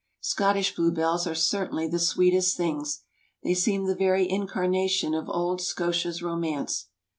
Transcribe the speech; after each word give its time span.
Scottish 0.21 0.73
bluebells 0.75 1.27
are 1.27 1.35
certainly 1.35 1.87
the 1.87 1.99
sweetest 1.99 2.57
thitigs! 2.57 3.01
They 3.43 3.53
seem 3.53 3.85
the 3.85 3.93
very 3.95 4.27
incarnation 4.27 5.13
of 5.13 5.29
old 5.29 5.61
Scotia's 5.61 6.23
romance. 6.23 6.87